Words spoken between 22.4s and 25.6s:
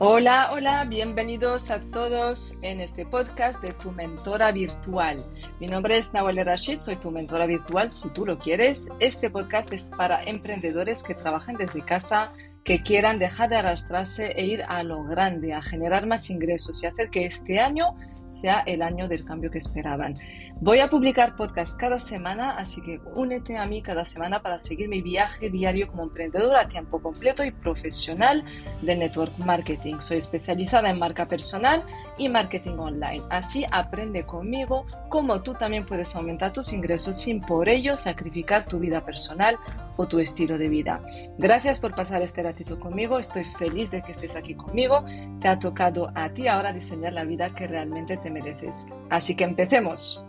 así que únete a mí cada semana para seguir mi viaje